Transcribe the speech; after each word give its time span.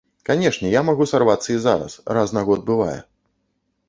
Канечне, 0.27 0.69
я 0.75 0.81
магу 0.87 1.05
сарвацца 1.11 1.49
і 1.55 1.57
зараз, 1.65 1.97
раз 2.19 2.33
на 2.39 2.43
год 2.47 2.65
бывае. 2.71 2.95